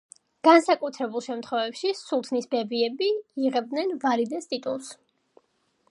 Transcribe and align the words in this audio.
განსაკუთრებულ 0.45 1.23
შემთხვევებში, 1.25 1.91
სულთნის 1.99 2.49
ბებიები 2.55 3.13
იღებდნენ 3.47 3.97
ვალიდეს 4.07 4.53
ტიტულს. 4.55 4.91